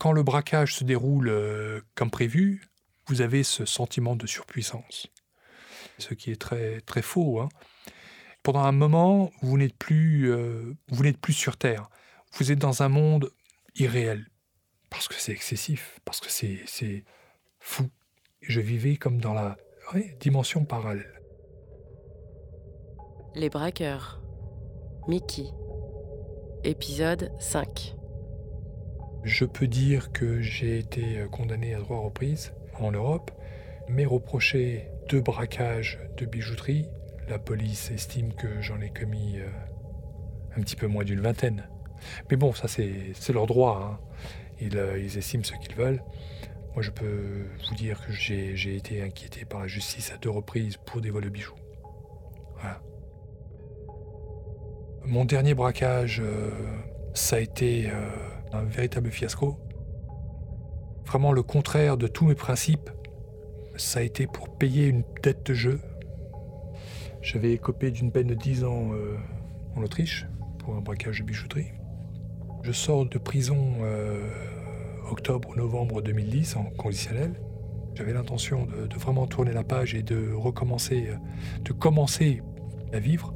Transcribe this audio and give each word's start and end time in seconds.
Quand 0.00 0.12
le 0.12 0.22
braquage 0.22 0.76
se 0.76 0.82
déroule 0.82 1.28
euh, 1.28 1.82
comme 1.94 2.10
prévu, 2.10 2.62
vous 3.06 3.20
avez 3.20 3.42
ce 3.42 3.66
sentiment 3.66 4.16
de 4.16 4.26
surpuissance. 4.26 5.08
Ce 5.98 6.14
qui 6.14 6.30
est 6.30 6.40
très, 6.40 6.80
très 6.80 7.02
faux. 7.02 7.38
Hein. 7.38 7.50
Pendant 8.42 8.60
un 8.60 8.72
moment, 8.72 9.30
vous 9.42 9.58
n'êtes 9.58 9.76
plus, 9.76 10.32
euh, 10.32 10.72
plus 11.20 11.34
sur 11.34 11.58
Terre. 11.58 11.90
Vous 12.32 12.50
êtes 12.50 12.58
dans 12.58 12.82
un 12.82 12.88
monde 12.88 13.30
irréel. 13.76 14.26
Parce 14.88 15.06
que 15.06 15.14
c'est 15.14 15.32
excessif, 15.32 16.00
parce 16.06 16.20
que 16.20 16.30
c'est 16.30 17.04
fou. 17.58 17.90
Je 18.40 18.60
vivais 18.60 18.96
comme 18.96 19.20
dans 19.20 19.34
la 19.34 19.58
dimension 20.18 20.64
parallèle. 20.64 21.20
Les 23.34 23.50
braqueurs. 23.50 24.22
Mickey. 25.08 25.44
Épisode 26.64 27.30
5. 27.38 27.99
Je 29.22 29.44
peux 29.44 29.66
dire 29.66 30.12
que 30.12 30.40
j'ai 30.40 30.78
été 30.78 31.24
condamné 31.30 31.74
à 31.74 31.80
trois 31.80 32.00
reprises 32.00 32.52
en 32.78 32.92
Europe, 32.92 33.30
mais 33.88 34.04
reproché 34.06 34.88
deux 35.08 35.20
braquages 35.20 35.98
de 36.16 36.24
bijouterie. 36.24 36.86
La 37.28 37.38
police 37.38 37.90
estime 37.90 38.32
que 38.32 38.60
j'en 38.60 38.80
ai 38.80 38.90
commis 38.90 39.38
euh, 39.38 39.48
un 40.56 40.60
petit 40.62 40.76
peu 40.76 40.86
moins 40.86 41.04
d'une 41.04 41.20
vingtaine. 41.20 41.68
Mais 42.30 42.36
bon, 42.36 42.52
ça 42.52 42.66
c'est 42.66 43.32
leur 43.32 43.46
droit. 43.46 44.00
Hein. 44.00 44.00
Ils, 44.60 44.78
euh, 44.78 44.98
ils, 44.98 45.18
estiment 45.18 45.44
ce 45.44 45.52
qu'ils 45.54 45.74
veulent. 45.74 46.02
Moi 46.74 46.82
je 46.82 46.90
peux 46.90 47.46
vous 47.68 47.74
dire 47.74 48.04
que 48.06 48.12
j'ai 48.12 48.76
été 48.76 49.02
inquiété 49.02 49.44
par 49.44 49.60
la 49.60 49.66
justice 49.66 50.12
à 50.12 50.16
deux 50.18 50.30
reprises 50.30 50.76
pour 50.86 51.00
des 51.00 51.10
vols 51.10 51.24
de 51.24 51.28
bijoux. 51.28 51.56
Voilà. 52.54 52.80
Mon 55.04 55.24
dernier 55.24 55.54
braquage, 55.54 56.20
euh, 56.24 56.50
ça 57.14 57.36
a 57.36 57.40
été 57.40 57.90
un 58.52 58.64
véritable 58.64 59.10
fiasco. 59.10 59.58
Vraiment 61.06 61.32
le 61.32 61.42
contraire 61.42 61.96
de 61.96 62.06
tous 62.06 62.26
mes 62.26 62.34
principes. 62.34 62.90
Ça 63.76 64.00
a 64.00 64.02
été 64.02 64.26
pour 64.26 64.56
payer 64.56 64.86
une 64.86 65.04
dette 65.22 65.46
de 65.46 65.54
jeu. 65.54 65.80
J'avais 67.22 67.52
écopé 67.52 67.90
d'une 67.90 68.12
peine 68.12 68.28
de 68.28 68.34
10 68.34 68.64
ans 68.64 68.90
euh, 68.92 69.16
en 69.76 69.82
Autriche 69.82 70.26
pour 70.58 70.74
un 70.74 70.80
braquage 70.80 71.20
de 71.20 71.24
bijouterie. 71.24 71.72
Je 72.62 72.72
sors 72.72 73.06
de 73.06 73.18
prison 73.18 73.74
euh, 73.82 74.28
octobre 75.10 75.56
novembre 75.56 76.02
2010 76.02 76.56
en 76.56 76.64
conditionnel. 76.64 77.40
J'avais 77.94 78.12
l'intention 78.12 78.66
de, 78.66 78.86
de, 78.86 78.96
vraiment 78.96 79.26
tourner 79.26 79.52
la 79.52 79.64
page 79.64 79.94
et 79.94 80.02
de 80.02 80.32
recommencer, 80.32 81.08
euh, 81.08 81.16
de 81.62 81.72
commencer 81.72 82.42
à 82.92 82.98
vivre. 82.98 83.34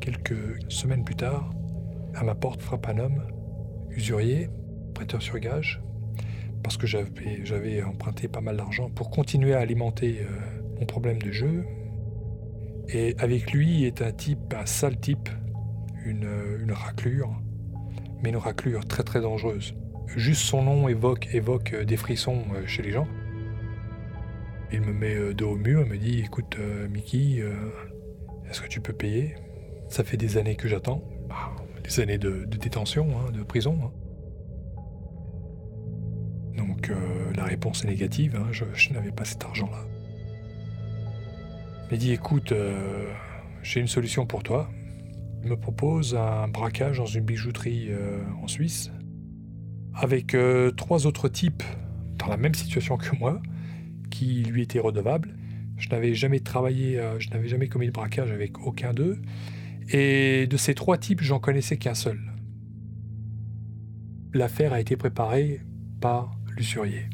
Quelques 0.00 0.58
semaines 0.68 1.04
plus 1.04 1.16
tard, 1.16 1.50
à 2.14 2.24
ma 2.24 2.34
porte 2.34 2.62
frappe 2.62 2.88
un 2.88 2.98
homme 2.98 3.22
usurier, 3.96 4.48
prêteur 4.94 5.22
sur 5.22 5.38
gage, 5.38 5.82
parce 6.62 6.76
que 6.76 6.86
j'avais 6.86 7.82
emprunté 7.82 8.28
pas 8.28 8.40
mal 8.40 8.56
d'argent 8.56 8.90
pour 8.90 9.10
continuer 9.10 9.54
à 9.54 9.60
alimenter 9.60 10.20
euh, 10.20 10.26
mon 10.78 10.86
problème 10.86 11.20
de 11.20 11.32
jeu. 11.32 11.64
Et 12.88 13.14
avec 13.18 13.52
lui 13.52 13.84
est 13.84 14.02
un 14.02 14.12
type, 14.12 14.54
un 14.54 14.66
sale 14.66 14.98
type, 14.98 15.28
une, 16.04 16.28
une 16.60 16.72
raclure, 16.72 17.30
mais 18.22 18.30
une 18.30 18.36
raclure 18.36 18.86
très 18.86 19.02
très 19.02 19.20
dangereuse. 19.20 19.74
Juste 20.16 20.42
son 20.42 20.62
nom 20.62 20.88
évoque, 20.88 21.28
euh, 21.34 21.84
des 21.84 21.96
frissons 21.96 22.44
euh, 22.54 22.66
chez 22.66 22.82
les 22.82 22.90
gens. 22.90 23.08
Il 24.72 24.80
me 24.80 24.92
met 24.92 25.34
dos 25.34 25.50
au 25.50 25.56
mur, 25.56 25.86
me 25.86 25.98
dit 25.98 26.20
Écoute, 26.20 26.56
Mickey, 26.90 27.44
est-ce 28.48 28.62
que 28.62 28.68
tu 28.68 28.80
peux 28.80 28.94
payer? 28.94 29.34
Ça 29.90 30.02
fait 30.02 30.16
des 30.16 30.38
années 30.38 30.56
que 30.56 30.66
j'attends. 30.66 31.04
Années 31.98 32.16
de, 32.16 32.44
détention, 32.46 33.06
hein, 33.18 33.30
de 33.32 33.42
prison. 33.42 33.78
Hein. 33.84 33.90
Donc 36.56 36.88
euh, 36.88 37.32
la 37.34 37.44
réponse 37.44 37.84
est 37.84 37.88
négative, 37.88 38.36
hein, 38.36 38.46
je, 38.50 38.92
n'avais 38.92 39.12
pas 39.12 39.26
cet 39.26 39.44
argent-là. 39.44 39.84
Il 41.90 41.98
dit 41.98 42.12
écoute, 42.12 42.52
euh, 42.52 43.12
j'ai 43.62 43.80
une 43.80 43.88
solution 43.88 44.24
pour 44.24 44.42
toi. 44.42 44.70
Il 45.42 45.50
me 45.50 45.56
propose 45.56 46.14
un 46.14 46.48
braquage 46.48 46.96
dans 46.96 47.06
une 47.06 47.24
bijouterie 47.24 47.88
euh, 47.90 48.22
en 48.42 48.48
Suisse 48.48 48.90
avec 49.94 50.34
trois 50.78 51.06
autres 51.06 51.28
types 51.28 51.62
dans 52.16 52.28
la 52.28 52.38
même 52.38 52.54
situation 52.54 52.96
que 52.96 53.14
moi 53.16 53.42
qui 54.10 54.42
lui 54.44 54.62
étaient 54.62 54.78
redevables. 54.78 55.36
Je 55.76 55.90
n'avais 55.90 56.14
jamais 56.14 56.40
travaillé, 56.40 56.98
je 57.18 57.28
n'avais 57.28 57.48
jamais 57.48 57.68
commis 57.68 57.88
de 57.88 57.92
braquage 57.92 58.30
avec 58.30 58.58
aucun 58.60 58.94
d'eux. 58.94 59.20
Et 59.94 60.46
de 60.46 60.56
ces 60.56 60.74
trois 60.74 60.96
types, 60.96 61.20
j'en 61.20 61.38
connaissais 61.38 61.76
qu'un 61.76 61.94
seul. 61.94 62.18
L'affaire 64.32 64.72
a 64.72 64.80
été 64.80 64.96
préparée 64.96 65.60
par 66.00 66.34
l'usurier. 66.56 67.10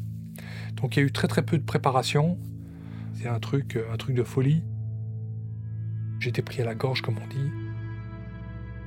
Donc 0.77 0.95
il 0.95 0.99
y 1.01 1.03
a 1.03 1.05
eu 1.05 1.11
très 1.11 1.27
très 1.27 1.43
peu 1.43 1.57
de 1.57 1.63
préparation. 1.63 2.39
C'est 3.13 3.27
un 3.27 3.39
truc, 3.39 3.77
un 3.91 3.97
truc 3.97 4.15
de 4.15 4.23
folie. 4.23 4.63
J'étais 6.19 6.41
pris 6.41 6.61
à 6.61 6.65
la 6.65 6.73
gorge, 6.73 7.01
comme 7.01 7.17
on 7.17 7.27
dit. 7.27 7.51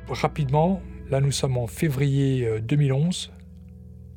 Rapidement, 0.08 0.80
là 1.10 1.20
nous 1.20 1.30
sommes 1.30 1.58
en 1.58 1.66
février 1.66 2.60
2011. 2.62 3.30
Euh, 3.30 3.36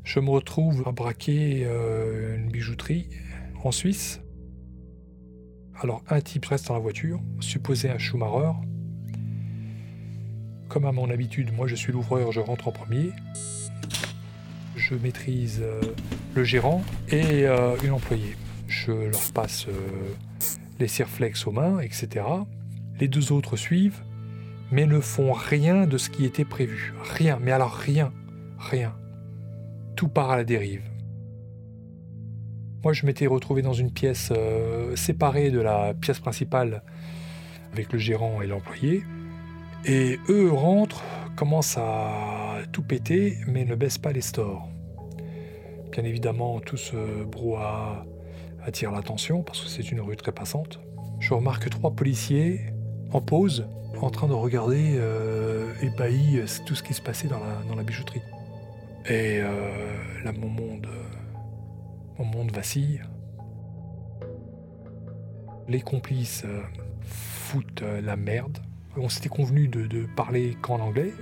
Je 0.06 0.19
me 0.22 0.30
retrouve 0.30 0.88
à 0.88 0.94
braquer 0.94 1.64
euh, 1.66 2.38
une 2.38 2.50
bijouterie 2.50 3.09
en 3.62 3.72
Suisse. 3.72 4.22
Alors 5.81 6.02
un 6.08 6.22
type 6.22 6.46
reste 6.46 6.69
dans 6.69 6.75
la 6.75 6.80
voiture, 6.80 7.22
supposé 7.41 7.90
un 7.90 7.97
Schumacher, 7.97 8.53
comme 10.68 10.86
à 10.86 10.92
mon 10.92 11.09
habitude, 11.09 11.53
moi 11.53 11.68
je 11.68 11.76
suis 11.76 11.92
l'ouvreur, 11.92 12.31
je 12.31 12.40
rentre 12.40 12.68
en 12.68 12.72
premier. 12.72 13.12
Je 14.76 14.96
maîtrise 14.96 15.62
euh, 15.64 15.81
le 16.36 16.44
gérant 16.44 16.84
et 17.09 17.46
euh, 17.46 17.76
une 17.84 17.92
employée. 17.92 18.36
Je 18.68 18.92
leur 18.92 19.31
passe 19.34 19.68
euh, 19.68 19.72
les 20.80 20.88
cirflex 20.88 21.48
aux 21.48 21.52
mains, 21.52 21.80
etc. 21.80 22.26
Les 23.00 23.08
deux 23.08 23.31
autres 23.31 23.58
suivent, 23.58 24.03
mais 24.72 24.86
ne 24.86 25.00
font 25.00 25.31
rien 25.34 25.88
de 25.88 25.98
ce 25.98 26.09
qui 26.09 26.26
était 26.26 26.46
prévu. 26.46 26.94
Rien, 27.02 27.40
mais 27.42 27.52
alors 27.52 27.74
rien, 27.74 28.12
rien. 28.59 28.96
Tout 29.96 30.08
part 30.08 30.32
à 30.32 30.38
la 30.38 30.44
dérive. 30.44 30.84
Moi, 32.84 32.94
je 32.94 33.06
m'étais 33.06 33.26
retrouvé 33.26 33.62
dans 33.62 33.74
une 33.74 33.92
pièce 33.92 34.32
séparée 34.94 35.50
de 35.50 35.59
la 35.59 35.96
pièce 35.96 36.20
principale 36.20 36.84
avec 37.74 37.92
le 37.92 37.97
gérant 37.97 38.42
et 38.42 38.47
l'employé. 38.47 39.03
Et 39.88 40.18
eux 40.29 40.51
rentrent, 40.51 41.03
commencent 41.35 41.78
à 41.78 42.57
tout 42.72 42.81
péter, 42.81 43.38
mais 43.47 43.66
ne 43.66 43.75
baissent 43.75 44.00
pas 44.00 44.12
les 44.12 44.22
stores. 44.22 44.68
Bien 45.91 46.03
évidemment, 46.03 46.59
tout 46.59 46.78
ce 46.78 47.23
brouhaha 47.23 48.03
attire 48.66 48.91
l'attention 48.91 49.44
parce 49.44 49.62
que 49.62 49.69
c'est 49.69 49.91
une 49.91 50.01
rue 50.01 50.16
très 50.16 50.31
passante. 50.31 50.79
Je 51.19 51.34
remarque 51.35 51.69
trois 51.69 51.91
policiers 51.91 52.62
en 53.12 53.22
pause, 53.22 53.68
en 54.01 54.09
train 54.09 54.28
de 54.28 54.34
regarder 54.34 54.96
euh, 54.97 55.72
ébahis 55.84 56.41
tout 56.66 56.73
ce 56.73 56.81
qui 56.81 56.96
se 56.96 57.02
passait 57.02 57.28
dans 57.28 57.75
la, 57.75 57.84
bijouterie. 57.84 58.23
Et 59.06 59.40
euh, 59.40 60.23
là, 60.23 60.31
mon 60.31 60.50
monde, 60.50 60.88
mon 62.17 62.25
monde 62.25 62.52
vacille. 62.52 63.02
Les 65.67 65.81
complices 65.81 66.44
euh, 66.44 66.62
foutent 67.02 67.84
la 68.02 68.16
merde 68.16 68.65
on 68.98 69.10
s'était 69.10 69.30
convenu 69.30 69.68
de, 69.68 70.06
parler 70.16 70.58
qu'en 70.62 70.80
anglais. 70.80 71.14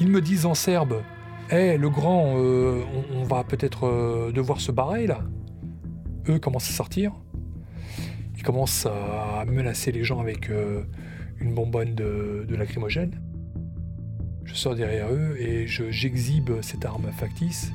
Ils 0.00 0.08
me 0.08 0.20
disent 0.20 0.46
en 0.46 0.54
serbe 0.54 1.02
Hé, 1.50 1.78
le 1.78 1.88
grand, 1.88 2.34
euh, 2.36 2.82
on, 3.14 3.22
va 3.22 3.44
peut-être 3.44 3.86
euh, 3.86 4.32
devoir 4.32 4.60
se 4.60 4.72
barrer 4.72 5.06
là. 5.06 5.20
Eux 6.28 6.40
commencent 6.40 6.68
à 6.68 6.72
sortir. 6.72 7.12
Ils 8.36 8.42
commencent 8.42 8.86
à 8.86 9.44
menacer 9.46 9.92
les 9.92 10.02
gens 10.02 10.18
avec 10.18 10.50
euh, 10.50 10.82
une 11.38 11.54
bonbonne 11.54 11.94
de, 11.94 12.46
lacrymogène. 12.50 13.20
Je 14.44 14.54
sors 14.54 14.74
derrière 14.74 15.08
eux 15.12 15.36
et 15.38 15.66
j'exhibe 15.68 16.50
cette 16.62 16.84
arme 16.84 17.10
factice. 17.12 17.70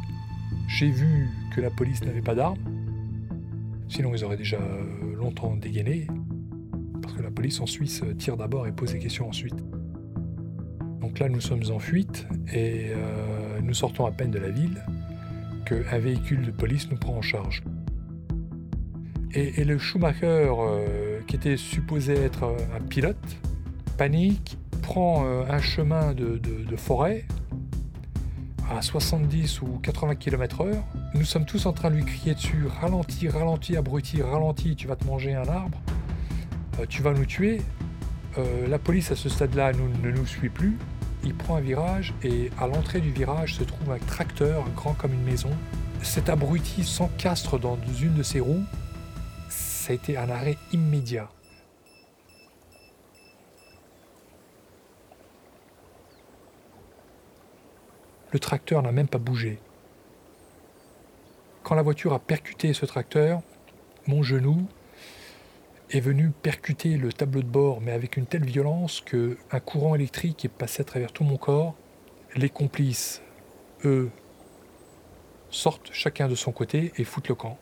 J'ai 0.67 0.89
vu 0.89 1.29
que 1.55 1.61
la 1.61 1.69
police 1.69 2.03
n'avait 2.03 2.21
pas 2.21 2.35
d'arme. 2.35 2.59
Sinon, 3.87 4.13
ils 4.13 4.23
auraient 4.23 4.37
déjà 4.37 4.59
longtemps 5.17 5.55
dégainé 5.55 6.07
que 7.13 7.21
la 7.21 7.31
police 7.31 7.59
en 7.59 7.65
Suisse 7.65 8.03
tire 8.17 8.37
d'abord 8.37 8.67
et 8.67 8.71
pose 8.71 8.93
des 8.93 8.99
questions 8.99 9.27
ensuite. 9.27 9.63
Donc 11.01 11.19
là, 11.19 11.27
nous 11.27 11.41
sommes 11.41 11.63
en 11.71 11.79
fuite 11.79 12.25
et 12.53 12.91
euh, 12.91 13.59
nous 13.61 13.73
sortons 13.73 14.05
à 14.05 14.11
peine 14.11 14.31
de 14.31 14.39
la 14.39 14.49
ville 14.49 14.81
qu'un 15.65 15.99
véhicule 15.99 16.45
de 16.45 16.51
police 16.51 16.89
nous 16.89 16.97
prend 16.97 17.15
en 17.15 17.21
charge. 17.21 17.63
Et, 19.33 19.63
le 19.63 19.77
Schumacher, 19.77 20.51
euh, 20.51 21.19
qui 21.25 21.37
était 21.37 21.55
supposé 21.55 22.13
être 22.13 22.43
un 22.43 22.81
pilote, 22.81 23.17
panique, 23.97 24.57
prend 24.81 25.25
euh, 25.25 25.43
un 25.49 25.59
chemin 25.59 26.13
de, 26.13 26.37
de, 26.37 26.75
forêt 26.75 27.25
à 28.69 28.81
70 28.81 29.61
ou 29.61 29.79
80 29.81 30.15
km/h. 30.15 30.75
Nous 31.13 31.23
sommes 31.23 31.45
tous 31.45 31.65
en 31.65 31.71
train 31.71 31.91
de 31.91 31.95
lui 31.95 32.05
crier 32.05 32.35
dessus 32.35 32.65
Ralentis, 32.67 33.29
ralentis, 33.29 33.77
abruti, 33.77 34.21
ralentis, 34.21 34.75
tu 34.75 34.87
vas 34.87 34.95
te 34.95 35.05
manger 35.05 35.33
un 35.33 35.47
arbre. 35.47 35.81
Euh, 36.79 36.85
tu 36.87 37.01
vas 37.01 37.13
nous 37.13 37.25
tuer. 37.25 37.61
Euh, 38.37 38.67
la 38.67 38.79
police 38.79 39.11
à 39.11 39.15
ce 39.15 39.29
stade-là 39.29 39.73
ne 39.73 40.11
nous 40.11 40.25
suit 40.25 40.49
plus. 40.49 40.77
il 41.23 41.35
prend 41.35 41.57
un 41.57 41.61
virage 41.61 42.13
et 42.23 42.49
à 42.59 42.65
l'entrée 42.65 42.99
du 42.99 43.11
virage 43.11 43.55
se 43.55 43.63
trouve 43.63 43.91
un 43.91 43.99
tracteur 43.99 44.65
grand 44.75 44.93
comme 44.93 45.13
une 45.13 45.23
maison. 45.23 45.51
Cet 46.01 46.29
abruti 46.29 46.83
s'encastre 46.83 47.59
dans 47.59 47.77
une 48.01 48.15
de 48.15 48.23
ses 48.23 48.39
roues. 48.39 48.63
Ça 49.49 49.91
a 49.91 49.95
été 49.95 50.17
un 50.17 50.29
arrêt 50.29 50.57
immédiat. 50.71 51.29
Le 58.31 58.39
tracteur 58.39 58.81
n'a 58.81 58.93
même 58.93 59.09
pas 59.09 59.17
bougé. 59.17 59.59
Quand 61.63 61.75
la 61.75 61.81
voiture 61.81 62.13
a 62.13 62.19
percuté 62.19 62.73
ce 62.73 62.85
tracteur, 62.85 63.41
mon 64.07 64.23
genou 64.23 64.67
est 65.91 65.99
venu 65.99 66.31
percuter 66.31 66.97
le 66.97 67.11
tableau 67.11 67.41
de 67.41 67.47
bord, 67.47 67.81
mais 67.81 67.91
avec 67.91 68.17
une 68.17 68.25
telle 68.25 68.45
violence 68.45 69.01
que 69.01 69.37
un 69.51 69.59
courant 69.59 69.93
électrique 69.95 70.45
est 70.45 70.49
passé 70.49 70.81
à 70.81 70.85
travers 70.85 71.11
tout 71.11 71.23
mon 71.23 71.37
corps. 71.37 71.75
Les 72.35 72.49
complices, 72.49 73.21
eux, 73.83 74.09
sortent 75.49 75.89
chacun 75.91 76.29
de 76.29 76.35
son 76.35 76.53
côté 76.53 76.93
et 76.97 77.03
foutent 77.03 77.27
le 77.27 77.35
camp. 77.35 77.57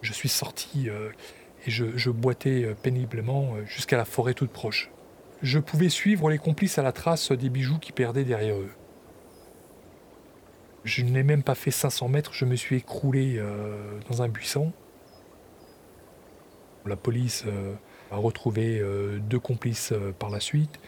Je 0.00 0.12
suis 0.12 0.28
sorti 0.28 0.88
euh, 0.88 1.10
et 1.66 1.70
je, 1.72 1.96
je 1.96 2.10
boitais 2.10 2.64
euh, 2.64 2.74
péniblement 2.74 3.54
euh, 3.56 3.64
jusqu'à 3.66 3.96
la 3.96 4.04
forêt 4.04 4.34
toute 4.34 4.52
proche. 4.52 4.90
Je 5.42 5.58
pouvais 5.58 5.88
suivre 5.88 6.30
les 6.30 6.38
complices 6.38 6.78
à 6.78 6.82
la 6.82 6.92
trace 6.92 7.32
des 7.32 7.48
bijoux 7.48 7.78
qui 7.78 7.90
perdaient 7.90 8.24
derrière 8.24 8.56
eux. 8.56 8.70
Je 10.84 11.02
n'ai 11.02 11.24
même 11.24 11.42
pas 11.42 11.56
fait 11.56 11.72
500 11.72 12.08
mètres, 12.08 12.32
je 12.32 12.44
me 12.44 12.54
suis 12.54 12.76
écroulé 12.76 13.40
dans 14.08 14.22
un 14.22 14.28
buisson. 14.28 14.72
La 16.88 16.96
police 16.96 17.44
euh, 17.46 17.74
a 18.10 18.16
retrouvé 18.16 18.78
euh, 18.80 19.18
deux 19.18 19.38
complices 19.38 19.92
euh, 19.92 20.12
par 20.18 20.30
la 20.30 20.40
suite 20.40 20.80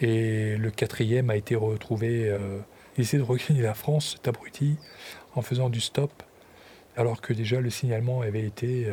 et 0.00 0.56
le 0.56 0.70
quatrième 0.70 1.30
a 1.30 1.36
été 1.36 1.54
retrouvé. 1.54 2.36
Il 2.96 3.02
essaie 3.02 3.18
de 3.18 3.22
regagner 3.22 3.62
la 3.62 3.74
France, 3.74 4.14
cet 4.16 4.26
abruti, 4.26 4.76
en 5.36 5.42
faisant 5.42 5.70
du 5.70 5.80
stop, 5.80 6.10
alors 6.96 7.20
que 7.20 7.32
déjà 7.32 7.60
le 7.60 7.70
signalement 7.70 8.22
avait 8.22 8.42
été 8.44 8.88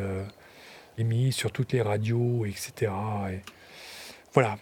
émis 0.98 1.32
sur 1.32 1.50
toutes 1.50 1.72
les 1.72 1.82
radios, 1.82 2.44
etc. 2.44 2.92
voilà. 4.32 4.56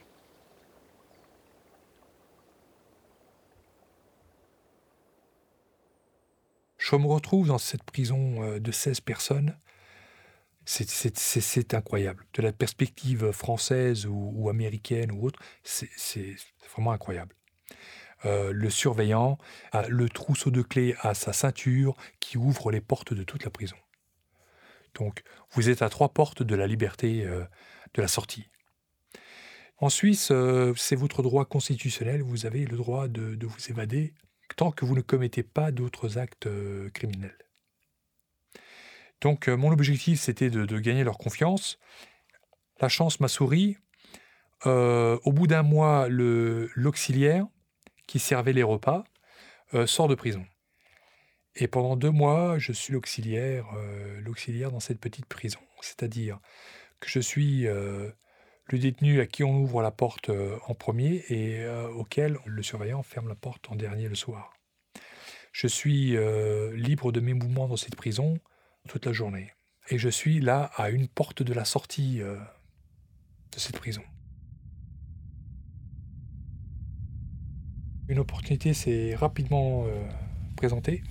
Je 6.78 6.96
me 6.96 7.06
retrouve 7.06 7.48
dans 7.48 7.58
cette 7.58 7.82
prison 7.82 8.58
de 8.58 8.72
16 8.72 9.00
personnes 9.00 9.54
c'est 10.68 11.74
incroyable. 11.74 12.26
De 12.34 12.42
la 12.42 12.52
perspective 12.52 13.32
française 13.32 14.06
ou, 14.06 14.50
américaine 14.50 15.10
ou 15.12 15.24
autre, 15.24 15.40
c'est 15.62 16.36
vraiment 16.70 16.92
incroyable. 16.92 17.34
Euh, 18.26 18.52
le 18.52 18.68
surveillant 18.68 19.38
le 19.88 20.08
trousseau 20.08 20.50
de 20.50 20.60
clés 20.60 20.94
à 21.00 21.14
sa 21.14 21.32
ceinture 21.32 21.96
qui 22.20 22.36
ouvre 22.36 22.70
les 22.70 22.80
portes 22.80 23.14
de 23.14 23.22
toute 23.22 23.44
la 23.44 23.50
prison. 23.50 23.76
Donc, 24.94 25.22
vous 25.52 25.70
êtes 25.70 25.82
à 25.82 25.88
trois 25.88 26.10
portes 26.10 26.42
de 26.42 26.54
la 26.54 26.66
liberté 26.66 27.24
euh, 27.24 27.44
de 27.94 28.02
la 28.02 28.08
sortie. 28.08 28.50
En 29.78 29.88
Suisse, 29.88 30.30
euh, 30.32 30.74
c'est 30.76 30.96
votre 30.96 31.22
droit 31.22 31.44
constitutionnel, 31.44 32.20
vous 32.20 32.44
avez 32.44 32.66
le 32.66 32.76
droit 32.76 33.08
de, 33.08 33.38
vous 33.46 33.70
évader 33.70 34.12
tant 34.56 34.72
que 34.72 34.84
vous 34.84 34.96
ne 34.96 35.02
commettez 35.02 35.44
pas 35.44 35.70
d'autres 35.70 36.18
actes 36.18 36.48
criminels. 36.92 37.47
Donc 39.20 39.48
euh, 39.48 39.56
mon 39.56 39.70
objectif, 39.72 40.20
c'était 40.20 40.50
de, 40.50 40.78
gagner 40.78 41.04
leur 41.04 41.18
confiance. 41.18 41.78
La 42.80 42.88
chance 42.88 43.20
m'a 43.20 43.28
souri. 43.28 43.76
Euh, 44.66 45.18
au 45.24 45.32
bout 45.32 45.46
d'un 45.46 45.62
mois, 45.62 46.08
l'auxiliaire 46.08 47.46
qui 48.06 48.18
servait 48.18 48.52
les 48.52 48.62
repas 48.62 49.04
euh, 49.74 49.86
sort 49.86 50.08
de 50.08 50.14
prison. 50.14 50.44
Et 51.54 51.68
pendant 51.68 51.96
deux 51.96 52.10
mois, 52.10 52.58
je 52.58 52.72
suis 52.72 52.92
l'auxiliaire, 52.92 53.66
l'auxiliaire 54.20 54.70
dans 54.70 54.78
cette 54.78 55.00
petite 55.00 55.26
prison. 55.26 55.58
C'est-à-dire 55.80 56.38
que 57.00 57.08
je 57.08 57.18
suis 57.18 57.62
le 57.62 58.14
détenu 58.70 59.20
à 59.20 59.26
qui 59.26 59.42
on 59.42 59.56
ouvre 59.56 59.82
la 59.82 59.90
porte 59.90 60.30
en 60.68 60.74
premier 60.74 61.24
et 61.30 61.66
auquel 61.96 62.38
le 62.46 62.62
surveillant 62.62 63.02
ferme 63.02 63.26
la 63.26 63.34
porte 63.34 63.72
en 63.72 63.74
dernier 63.74 64.08
le 64.08 64.14
soir. 64.14 64.52
Je 65.50 65.66
suis 65.66 66.16
libre 66.76 67.10
de 67.10 67.18
mes 67.18 67.34
mouvements 67.34 67.66
dans 67.66 67.76
cette 67.76 67.96
prison 67.96 68.38
toute 68.88 69.06
la 69.06 69.12
journée. 69.12 69.52
Et 69.90 69.98
je 69.98 70.08
suis 70.08 70.40
là 70.40 70.70
à 70.76 70.90
une 70.90 71.06
porte 71.06 71.42
de 71.42 71.54
la 71.54 71.64
sortie 71.64 72.20
euh, 72.20 72.36
de 73.52 73.58
cette 73.58 73.76
prison. 73.76 74.02
Une 78.08 78.18
opportunité 78.18 78.74
s'est 78.74 79.14
rapidement 79.14 79.84
euh, 79.86 80.08
présentée. 80.56 81.04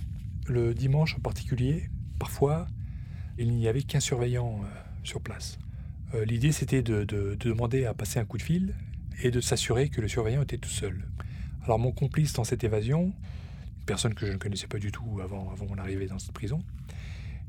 Le 0.46 0.74
dimanche 0.74 1.16
en 1.16 1.20
particulier, 1.20 1.88
parfois, 2.18 2.66
il 3.38 3.52
n'y 3.54 3.68
avait 3.68 3.82
qu'un 3.82 4.00
surveillant 4.00 4.60
euh, 4.62 4.66
sur 5.02 5.22
place. 5.22 5.58
L'idée, 6.24 6.52
c'était 6.52 6.82
de, 6.82 7.04
demander 7.04 7.84
à 7.84 7.92
passer 7.92 8.18
un 8.18 8.24
coup 8.24 8.38
de 8.38 8.42
fil 8.42 8.74
et 9.22 9.30
de 9.30 9.42
s'assurer 9.42 9.90
que 9.90 10.00
le 10.00 10.08
surveillant 10.08 10.40
était 10.40 10.56
tout 10.56 10.70
seul. 10.70 11.06
Alors 11.64 11.78
mon 11.78 11.92
complice 11.92 12.32
dans 12.32 12.44
cette 12.44 12.64
évasion, 12.64 13.12
une 13.78 13.84
personne 13.84 14.14
que 14.14 14.24
je 14.24 14.32
ne 14.32 14.38
connaissais 14.38 14.68
pas 14.68 14.78
du 14.78 14.90
tout 14.90 15.20
avant, 15.22 15.50
avant 15.50 15.66
mon 15.66 15.76
arrivée 15.76 16.06
dans 16.06 16.18
cette 16.18 16.32
prison, 16.32 16.64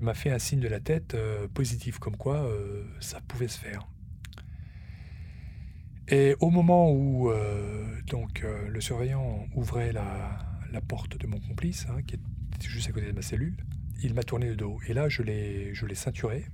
m'a 0.02 0.14
fait 0.14 0.32
un 0.32 0.40
signe 0.40 0.60
de 0.60 0.68
la 0.68 0.80
tête 0.80 1.16
euh, 1.16 1.48
positif, 1.48 2.00
comme 2.00 2.16
quoi 2.16 2.38
euh, 2.38 2.84
ça 3.00 3.20
pouvait 3.22 3.48
se 3.48 3.60
faire. 3.60 3.88
Et 6.08 6.36
au 6.40 6.50
moment 6.50 6.92
où 6.92 7.30
euh, 7.30 7.86
donc, 8.08 8.44
le 8.68 8.82
surveillant 8.82 9.48
ouvrait 9.54 9.92
la, 9.92 10.40
porte 10.88 11.18
de 11.18 11.28
mon 11.28 11.40
complice, 11.40 11.86
hein, 11.90 12.02
qui 12.08 12.16
était 12.16 12.68
juste 12.68 12.90
à 12.90 12.92
côté 12.92 13.08
de 13.08 13.12
ma 13.12 13.22
cellule, 13.22 13.58
il 14.02 14.14
m'a 14.14 14.24
tourné 14.24 14.48
le 14.48 14.56
dos. 14.56 14.80
Et 14.88 14.94
là, 14.94 15.10
je 15.10 15.22
l'ai, 15.22 15.74
je 15.76 15.86
l'ai 15.86 15.96
ceinturé. 15.96 16.46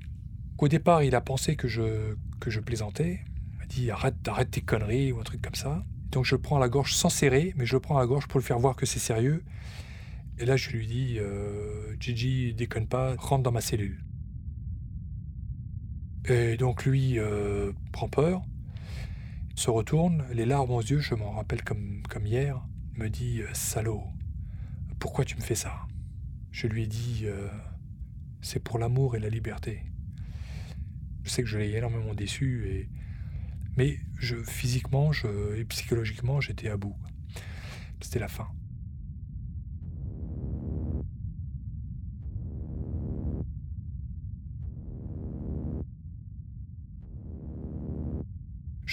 Au 0.58 0.68
départ, 0.68 1.04
il 1.04 1.16
a 1.16 1.22
pensé 1.22 1.56
que 1.56 1.68
je, 1.68 2.16
que 2.40 2.50
je 2.50 2.60
plaisantais. 2.60 3.22
Il 3.54 3.58
m'a 3.60 3.66
dit 3.66 3.92
arrête, 3.92 4.16
arrête 4.28 4.52
tes 4.52 4.62
conneries 4.62 5.12
ou 5.12 5.20
un 5.20 5.24
truc 5.24 5.42
comme 5.42 5.56
ça. 5.56 5.84
Donc 6.12 6.26
je 6.26 6.36
prends 6.36 6.60
la 6.60 6.70
gorge 6.70 6.94
sans 6.94 7.10
serrer, 7.10 7.54
mais 7.58 7.66
je 7.66 7.78
prends 7.78 8.00
la 8.00 8.06
gorge 8.06 8.28
pour 8.28 8.40
le 8.40 8.46
faire 8.46 8.58
voir 8.58 8.76
que 8.76 8.86
c'est 8.86 9.00
sérieux. 9.00 9.44
Et 10.38 10.46
là, 10.46 10.58
je 10.58 10.70
lui 10.72 10.86
dis 10.86 11.18
euh, 11.18 11.96
Gigi, 12.00 12.54
déconne 12.54 12.88
pas, 12.88 13.16
rentre 13.16 13.44
dans 13.44 13.52
ma 13.54 13.62
cellule. 13.62 14.04
Et 16.26 16.58
donc 16.58 16.86
lui 16.86 17.20
euh, 17.20 17.72
prend 17.94 18.10
peur, 18.10 18.42
se 19.56 19.70
retourne, 19.70 20.26
les 20.34 20.46
larmes 20.46 20.72
aux 20.72 20.82
yeux, 20.82 21.00
je 21.00 21.16
m'en 21.16 21.32
rappelle 21.32 21.64
comme, 21.64 22.02
hier, 22.26 22.62
me 22.96 23.10
dit 23.10 23.42
euh, 23.42 23.48
Salaud, 23.54 24.04
pourquoi 25.00 25.24
tu 25.24 25.38
me 25.38 25.42
fais 25.42 25.56
ça? 25.56 25.88
Je 26.52 26.68
lui 26.68 26.84
ai 26.84 26.88
dit 26.88 27.26
C'est 28.42 28.62
pour 28.62 28.80
l'amour 28.80 29.18
et 29.18 29.20
la 29.20 29.30
liberté. 29.30 29.84
Je 31.24 31.30
sais 31.30 31.44
que 31.44 31.50
je 31.50 31.58
l'ai 31.58 31.76
énormément 31.76 32.14
déçu, 32.14 32.90
mais 33.76 34.00
je, 34.18 34.38
physiquement 34.38 35.12
je, 35.12 35.58
et 35.58 35.66
psychologiquement, 35.66 36.40
j'étais 36.40 36.70
à 36.70 36.78
bout. 36.78 36.96
C'était 38.00 38.20
la 38.20 38.30
fin. 38.30 38.55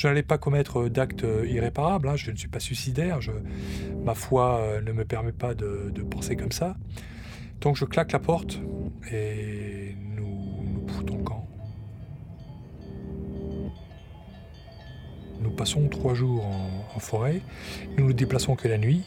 Je 0.03 0.09
n'allais 0.09 0.25
pas 0.25 0.37
commettre 0.37 0.89
d'actes 0.89 1.25
irréparables, 1.45 2.09
hein, 2.09 2.17
je 2.17 2.33
ne 2.33 2.37
suis 2.37 2.49
pas 2.49 2.59
suicidaire, 2.59 3.21
ma 4.05 4.17
foi 4.17 4.59
euh, 4.59 4.81
ne 4.81 4.91
me 4.91 5.05
permet 5.05 5.31
pas 5.31 5.55
de, 5.55 5.93
penser 6.11 6.35
comme 6.35 6.51
ça. 6.51 6.75
Donc 7.61 7.77
je 7.77 7.85
claque 7.85 8.11
la 8.11 8.19
porte 8.19 8.59
et 9.13 9.95
nous 10.17 10.65
nous 10.65 10.89
foutons 10.89 11.19
camp. 11.23 11.47
Nous 15.41 15.53
passons 15.53 15.89
trois 15.89 16.15
jours 16.15 16.47
en, 16.47 16.99
forêt, 16.99 17.41
nous 17.97 18.07
nous 18.07 18.13
déplaçons 18.13 18.57
que 18.57 18.67
la 18.67 18.79
nuit. 18.79 19.05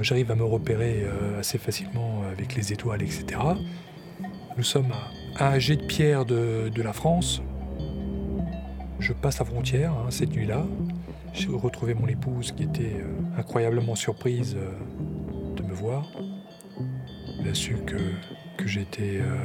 J'arrive 0.00 0.32
à 0.32 0.34
me 0.34 0.42
repérer 0.42 1.04
euh, 1.04 1.38
assez 1.38 1.58
facilement 1.58 2.24
avec 2.24 2.56
les 2.56 2.72
étoiles, 2.72 3.02
etc. 3.02 3.38
Nous 4.56 4.64
sommes 4.64 4.92
à 5.36 5.52
un 5.52 5.60
jet 5.60 5.76
de 5.76 5.86
pierre 5.86 6.24
de 6.24 6.82
la 6.82 6.92
France, 6.92 7.40
je 8.98 9.12
passe 9.12 9.38
la 9.38 9.44
frontière 9.44 9.92
hein, 9.92 10.06
cette 10.10 10.30
nuit-là. 10.34 10.64
J'ai 11.32 11.48
retrouvé 11.48 11.94
mon 11.94 12.06
épouse 12.06 12.52
qui 12.52 12.62
était 12.62 13.00
euh, 13.00 13.38
incroyablement 13.38 13.94
surprise 13.94 14.56
euh, 14.56 15.56
de 15.56 15.62
me 15.62 15.72
voir. 15.72 16.06
Elle 17.40 17.48
a 17.48 17.54
su 17.54 17.76
que, 17.86 17.96
j'étais 18.66 19.18
euh, 19.20 19.36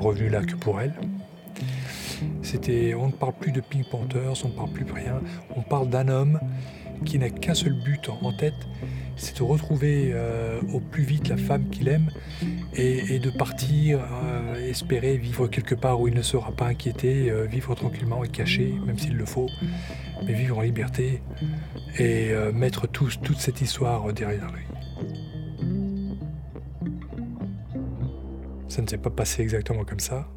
revenu 0.00 0.28
là 0.28 0.42
que 0.42 0.54
pour 0.54 0.80
elle. 0.80 0.94
C'était, 2.42 2.94
on 2.94 3.08
ne 3.08 3.12
parle 3.12 3.34
plus 3.34 3.52
de 3.52 3.60
Pink 3.60 3.88
Panthers, 3.90 4.44
on 4.44 4.48
ne 4.48 4.54
parle 4.54 4.70
plus 4.70 4.84
de 4.84 4.92
rien. 4.92 5.20
On 5.54 5.62
parle 5.62 5.88
d'un 5.88 6.08
homme 6.08 6.40
qui 7.04 7.18
n'a 7.18 7.30
qu'un 7.30 7.54
seul 7.54 7.72
but 7.72 8.08
en 8.08 8.32
tête, 8.32 8.66
c'est 9.16 9.38
de 9.38 9.42
retrouver 9.42 10.10
euh, 10.12 10.60
au 10.72 10.80
plus 10.80 11.02
vite 11.02 11.28
la 11.28 11.36
femme 11.36 11.68
qu'il 11.70 11.88
aime 11.88 12.10
et, 12.74 13.18
de 13.18 13.30
partir, 13.30 14.00
euh, 14.00 14.68
espérer 14.68 15.16
vivre 15.16 15.46
quelque 15.48 15.74
part 15.74 16.00
où 16.00 16.08
il 16.08 16.14
ne 16.14 16.22
sera 16.22 16.52
pas 16.52 16.66
inquiété, 16.66 17.30
euh, 17.30 17.46
vivre 17.46 17.74
tranquillement 17.74 18.22
et 18.24 18.28
caché, 18.28 18.74
même 18.84 18.98
s'il 18.98 19.16
le 19.16 19.24
faut, 19.24 19.48
mais 20.24 20.34
vivre 20.34 20.58
en 20.58 20.62
liberté 20.62 21.22
et 21.98 22.32
mettre 22.52 22.86
toute 22.86 23.38
cette 23.38 23.60
histoire 23.62 24.12
derrière 24.12 24.52
lui. 24.52 24.62
Ça 28.68 28.82
ne 28.82 28.86
s'est 28.86 28.98
pas 28.98 29.10
passé 29.10 29.40
exactement 29.40 29.84
comme 29.84 30.00
ça. 30.00 30.28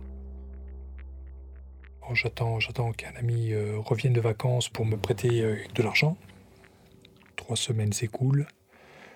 J'attends, 2.14 2.60
j'attends 2.60 2.92
qu'un 2.92 3.14
ami 3.20 3.54
revienne 3.86 4.14
de 4.14 4.22
vacances 4.22 4.70
pour 4.70 4.86
me 4.86 4.96
prêter 4.96 5.44
de 5.76 5.84
l'argent. 5.84 6.18
Trois 7.50 7.58
semaines 7.58 7.94
s'écoulent 7.94 8.46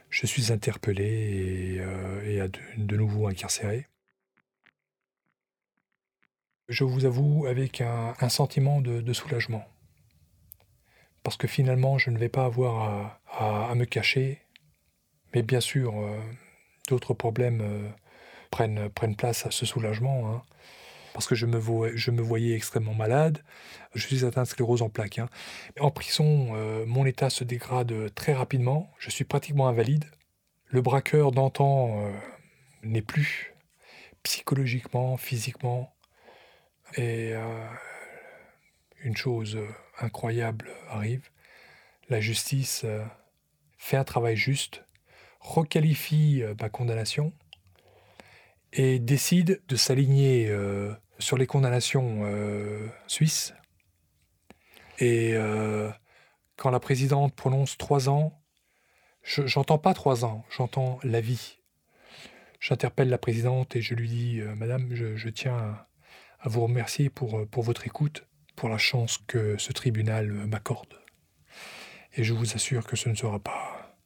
je 0.09 0.25
suis 0.25 0.51
interpellé 0.51 1.05
et, 1.05 1.79
euh, 1.81 2.47
de, 2.77 2.97
nouveau 2.97 3.27
incarcéré. 3.27 3.85
Je 6.67 6.83
vous 6.83 7.05
avoue 7.05 7.45
avec 7.45 7.79
un, 7.81 8.29
sentiment 8.29 8.81
de, 8.81 9.13
soulagement. 9.13 9.63
Parce 11.21 11.37
que 11.37 11.47
finalement, 11.47 11.99
je 11.99 12.09
ne 12.09 12.17
vais 12.17 12.27
pas 12.27 12.45
avoir 12.45 13.21
à, 13.27 13.75
me 13.75 13.85
cacher. 13.85 14.41
Mais 15.35 15.43
bien 15.43 15.61
sûr, 15.61 15.95
euh, 15.95 16.19
d'autres 16.89 17.13
problèmes 17.13 17.61
euh, 17.61 17.87
prennent, 18.49 18.89
prennent, 18.89 19.15
place 19.15 19.45
à 19.45 19.51
ce 19.51 19.67
soulagement. 19.67 20.33
Hein. 20.33 20.41
Parce 21.13 21.27
que 21.27 21.35
je 21.35 21.45
me, 21.45 22.21
voyais 22.21 22.55
extrêmement 22.55 22.93
malade. 22.93 23.39
Je 23.95 24.05
suis 24.05 24.25
atteint 24.25 24.43
de 24.43 24.47
sclérose 24.47 24.81
en 24.81 24.89
plaques. 24.89 25.19
Hein. 25.19 25.29
En 25.79 25.91
prison, 25.91 26.53
mon 26.85 27.05
état 27.05 27.29
se 27.29 27.43
dégrade 27.43 28.13
très 28.15 28.33
rapidement. 28.33 28.91
Je 28.97 29.09
suis 29.09 29.23
pratiquement 29.23 29.67
invalide. 29.67 30.05
Le 30.73 30.81
braqueur 30.81 31.31
d'antan 31.31 31.99
euh, 31.99 32.11
n'est 32.81 33.03
plus 33.03 33.53
psychologiquement, 34.23 35.17
physiquement. 35.17 35.93
Et 36.95 37.35
euh, 37.35 37.67
une 39.03 39.15
chose 39.15 39.59
incroyable 39.99 40.71
arrive. 40.89 41.29
La 42.09 42.21
justice 42.21 42.85
euh, 42.85 43.05
fait 43.77 43.97
un 43.97 44.03
travail 44.03 44.35
juste, 44.35 44.83
requalifie 45.41 46.41
ma 46.59 46.69
condamnation 46.69 47.33
et 48.71 48.97
décide 48.97 49.61
de 49.67 49.75
s'aligner 49.75 50.51
sur 51.19 51.37
les 51.37 51.47
condamnations 51.47 52.21
suisses. 53.07 53.53
Et 54.99 55.35
quand 56.57 56.69
la 56.69 56.79
présidente 56.79 57.35
prononce 57.35 57.77
trois 57.77 58.09
ans, 58.09 58.41
j'entends 59.23 59.77
pas 59.77 59.93
trois 59.93 60.25
ans, 60.25 60.45
j'entends 60.49 60.99
la 61.03 61.21
vie. 61.21 61.59
J'interpelle 62.59 63.09
la 63.09 63.17
présidente 63.17 63.75
et 63.75 63.81
je 63.81 63.93
lui 63.93 64.07
dis 64.07 64.39
euh, 64.39 64.55
Madame, 64.55 64.95
je, 64.95 65.27
tiens 65.27 65.57
à, 66.39 66.47
vous 66.47 66.61
remercier 66.61 67.09
pour, 67.09 67.39
euh, 67.39 67.45
pour 67.45 67.61
votre 67.61 67.85
écoute, 67.85 68.25
pour 68.55 68.69
la 68.69 68.77
chance 68.77 69.17
que 69.27 69.57
ce 69.57 69.73
tribunal 69.73 70.31
euh, 70.31 70.47
m'accorde. 70.47 70.93
Et 72.13 72.23
je 72.23 72.31
vous 72.31 72.53
assure 72.53 72.85
que 72.85 72.95
ce 72.95 73.09
ne 73.09 73.15
sera 73.15 73.39
pas, 73.39 73.97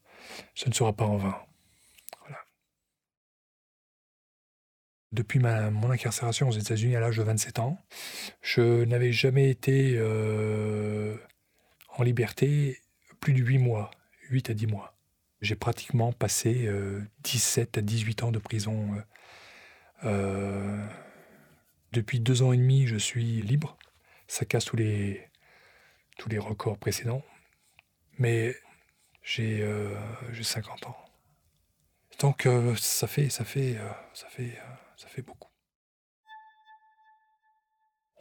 ce 0.56 0.70
ne 0.70 0.74
sera 0.74 0.92
pas 0.92 1.06
en 1.06 1.18
vain. 1.18 1.47
Depuis 5.14 5.40
mon 5.40 5.90
incarcération 5.90 6.50
aux 6.50 6.52
États-Unis 6.52 6.96
à 6.96 7.00
l'âge 7.00 7.18
de 7.18 7.24
27 7.24 7.60
ans, 7.60 7.80
je 8.42 8.84
n'avais 8.84 9.12
jamais 9.14 9.50
été 9.50 9.98
en 11.98 12.04
liberté 12.04 12.82
plus 13.20 13.34
de 13.34 13.40
8 13.40 13.58
mois, 13.58 13.92
8 14.30 14.50
à 14.50 14.54
10 14.54 14.68
mois. 14.68 14.98
J'ai 15.42 15.56
pratiquement 15.56 16.14
passé 16.14 16.70
17 17.24 17.78
euh, 17.78 17.80
à 17.80 17.84
18 17.84 18.24
ans 18.24 18.32
de 18.32 18.40
prison. 18.40 18.96
Euh, 18.96 19.02
euh, 20.06 20.88
depuis 21.92 22.20
deux 22.20 22.42
ans 22.42 22.54
et 22.54 22.58
demi, 22.58 22.88
je 22.88 22.98
suis 22.98 23.42
libre. 23.42 23.78
Ça 24.28 24.46
casse 24.46 24.66
tous 24.66 24.76
les, 24.76 25.28
tous 26.18 26.30
les 26.30 26.40
records 26.40 26.78
précédents. 26.78 27.24
Mais 28.18 28.56
j'ai 29.24 29.64
50 30.42 30.88
ans. 30.88 31.07
Donc 32.20 32.48
ça 32.78 33.08
fait, 33.08 33.30
ça 33.30 33.46
fait, 33.46 33.78
ça 34.14 34.28
fait, 34.28 34.60
ça 34.96 35.08
fait 35.08 35.22
beaucoup. 35.22 35.50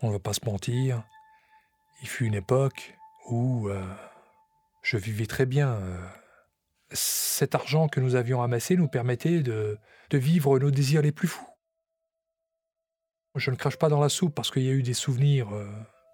On 0.02 0.08
ne 0.08 0.12
va 0.12 0.18
pas 0.18 0.34
se 0.34 0.44
mentir. 0.44 1.02
Il 2.02 2.08
fut 2.08 2.26
une 2.26 2.34
époque 2.34 2.94
où 3.28 3.70
je 4.82 4.96
vivais 4.98 5.26
très 5.26 5.46
bien 5.46 5.80
cet 6.92 7.54
argent 7.54 7.88
que 7.88 8.00
nous 8.00 8.14
avions 8.14 8.42
amassé 8.42 8.76
nous 8.76 8.88
permettait 8.88 9.40
de, 9.42 9.78
vivre 10.12 10.58
nos 10.58 10.70
désirs 10.70 11.02
les 11.02 11.12
plus 11.12 11.28
fous. 11.28 11.46
Je 13.34 13.50
ne 13.50 13.56
crache 13.56 13.76
pas 13.76 13.88
dans 13.88 14.00
la 14.00 14.08
soupe 14.08 14.34
parce 14.34 14.50
qu'il 14.50 14.62
y 14.62 14.70
a 14.70 14.72
eu 14.72 14.82
des 14.82 14.94
souvenirs 14.94 15.54
euh, 15.54 15.68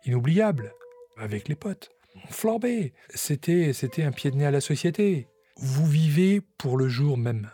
inoubliables 0.05 0.75
avec 1.17 1.49
les 1.49 1.55
potes. 1.55 1.91
On 2.17 2.33
flambait. 2.33 2.95
C'était 3.15 3.73
un 4.03 4.11
pied 4.11 4.31
de 4.33 4.37
nez 4.37 4.47
à 4.47 4.51
la 4.51 4.61
société. 4.61 5.29
Vous 5.57 5.87
vivez 5.87 6.41
pour 6.59 6.77
le 6.77 6.89
jour 6.89 7.17
même. 7.17 7.49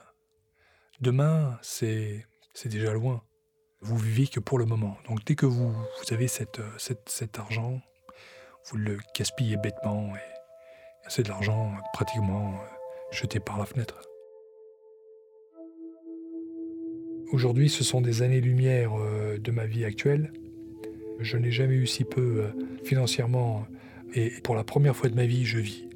Demain, 1.00 1.56
c'est, 1.62 2.26
déjà 2.64 2.92
loin. 2.92 3.22
Vous 3.80 3.96
vivez 3.96 4.26
que 4.26 4.40
pour 4.40 4.58
le 4.58 4.64
moment. 4.64 4.96
Donc 5.08 5.24
dès 5.24 5.36
que 5.36 5.46
vous, 5.46 5.70
vous 5.70 6.12
avez 6.12 6.26
cette, 6.26 6.60
cet 7.06 7.38
argent, 7.38 7.80
vous 8.66 8.78
le 8.78 8.98
gaspillez 9.16 9.56
bêtement. 9.56 10.12
Et 10.16 11.08
c'est 11.08 11.22
de 11.22 11.28
l'argent 11.28 11.72
pratiquement 11.92 12.54
euh, 12.54 12.66
jeté 13.12 13.38
par 13.38 13.58
la 13.58 13.64
fenêtre. 13.64 14.02
Aujourd'hui, 17.30 17.68
ce 17.68 17.84
sont 17.84 18.00
des 18.00 18.22
années-lumière 18.22 18.92
euh, 18.98 19.38
de 19.38 19.52
ma 19.52 19.66
vie 19.66 19.84
actuelle. 19.84 20.32
Je 21.20 21.36
n'ai 21.36 21.52
jamais 21.52 21.76
eu 21.76 21.86
si 21.86 22.02
peu 22.02 22.42
euh, 22.42 22.50
financièrement 22.84 23.66
et 24.14 24.30
pour 24.42 24.56
la 24.56 24.64
première 24.64 24.96
fois 24.96 25.08
de 25.08 25.14
ma 25.14 25.26
vie, 25.26 25.44
je 25.44 25.58
vis. 25.58 25.86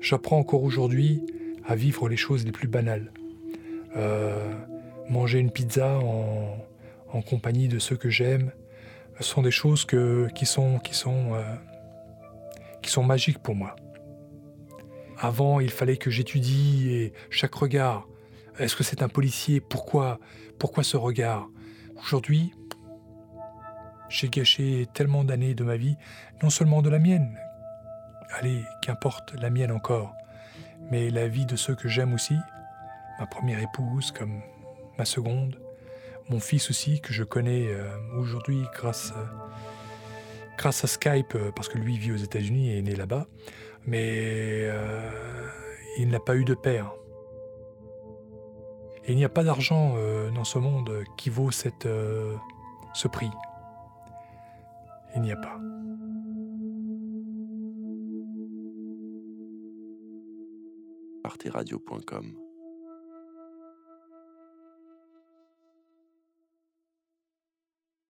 J'apprends 0.00 0.38
encore 0.38 0.64
aujourd'hui 0.64 1.22
à 1.64 1.76
vivre 1.76 2.10
les 2.10 2.16
choses 2.18 2.44
les 2.44 2.52
plus 2.52 2.68
banales. 2.68 3.12
Euh, 3.96 4.52
manger 5.08 5.38
une 5.38 5.50
pizza 5.50 5.98
en, 5.98 6.58
compagnie 7.26 7.68
de 7.68 7.78
ceux 7.78 7.96
que 7.96 8.08
j'aime 8.08 8.52
sont 9.20 9.42
des 9.42 9.50
choses 9.50 9.84
qui, 9.84 10.46
sont, 10.46 10.80
sont, 10.90 11.32
qui 12.80 12.90
sont 12.90 13.04
magiques 13.04 13.38
pour 13.38 13.54
moi. 13.54 13.76
Avant, 15.18 15.60
il 15.60 15.70
fallait 15.70 15.98
que 15.98 16.10
j'étudie 16.10 17.12
chaque 17.30 17.54
regard. 17.54 18.08
Est-ce 18.58 18.74
que 18.74 18.82
c'est 18.82 19.02
un 19.02 19.08
policier 19.08 19.60
Pourquoi 19.60 20.18
Pourquoi 20.58 20.82
ce 20.82 20.96
regard? 20.96 21.48
Aujourd'hui, 22.02 22.52
j'ai 24.08 24.28
gâché 24.28 24.86
tellement 24.94 25.24
d'années 25.24 25.54
de 25.54 25.64
ma 25.64 25.76
vie, 25.76 25.96
non 26.42 26.50
seulement 26.50 26.82
de 26.82 26.90
la 26.90 26.98
mienne, 26.98 27.38
allez, 28.38 28.62
qu'importe 28.82 29.34
la 29.34 29.50
mienne 29.50 29.72
encore, 29.72 30.14
mais 30.90 31.10
la 31.10 31.28
vie 31.28 31.46
de 31.46 31.56
ceux 31.56 31.74
que 31.74 31.88
j'aime 31.88 32.14
aussi, 32.14 32.36
ma 33.18 33.26
première 33.26 33.60
épouse 33.60 34.10
comme 34.12 34.40
ma 34.98 35.04
seconde, 35.04 35.60
mon 36.28 36.40
fils 36.40 36.70
aussi 36.70 37.00
que 37.00 37.12
je 37.12 37.24
connais 37.24 37.68
euh, 37.68 37.90
aujourd'hui 38.16 38.64
grâce, 38.74 39.12
grâce 40.58 40.84
à 40.84 40.86
Skype, 40.86 41.34
euh, 41.34 41.50
parce 41.52 41.68
que 41.68 41.78
lui 41.78 41.98
vit 41.98 42.12
aux 42.12 42.16
États-Unis 42.16 42.70
et 42.70 42.78
est 42.78 42.82
né 42.82 42.94
là-bas 42.94 43.26
mais 43.86 44.62
euh, 44.64 45.48
il 45.98 46.08
n'a 46.08 46.20
pas 46.20 46.36
eu 46.36 46.44
de 46.44 46.54
père. 46.54 46.92
il 49.08 49.16
n'y 49.16 49.24
a 49.24 49.28
pas 49.28 49.44
d'argent 49.44 49.94
euh, 49.96 50.30
dans 50.30 50.44
ce 50.44 50.58
monde 50.58 51.04
qui 51.16 51.30
vaut 51.30 51.50
cette, 51.50 51.86
euh, 51.86 52.36
ce 52.94 53.08
prix. 53.08 53.30
Il 55.16 55.22
n'y 55.22 55.32
a 55.32 55.36
pas. 55.36 55.58